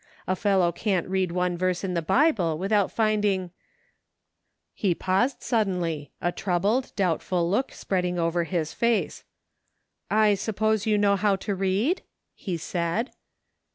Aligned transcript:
A 0.25 0.35
fellow 0.35 0.71
can't. 0.71 1.07
read 1.07 1.31
one 1.31 1.55
verse 1.55 1.83
in 1.83 1.93
the 1.93 2.01
Bible 2.01 2.57
without 2.57 2.91
finding 2.91 3.51
—"He 4.73 4.95
paused 4.95 5.43
suddenly, 5.43 6.11
a 6.19 6.31
troubled, 6.31 6.91
doubtful 6.95 7.47
look 7.47 7.71
spreading 7.71 8.17
over 8.17 8.45
his 8.45 8.73
face. 8.73 9.23
"I 10.09 10.33
suppose 10.33 10.87
you 10.87 10.97
know 10.97 11.17
how 11.17 11.35
to 11.45 11.53
read.''" 11.53 12.01
he 12.33 12.57
said. 12.57 13.11